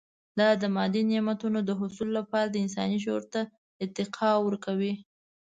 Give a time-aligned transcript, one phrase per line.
[0.39, 3.41] دا د مادي نعمتونو د حصول لپاره د انسان شعور ته
[3.83, 4.93] ارتقا ورکوي.